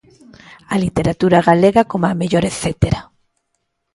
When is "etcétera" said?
2.51-2.99